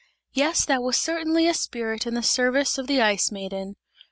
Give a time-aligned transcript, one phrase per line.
[0.33, 3.75] Yes, that was certainly a spirit in the service of the Ice Maiden.